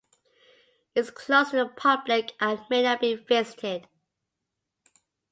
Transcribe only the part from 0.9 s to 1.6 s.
It is closed to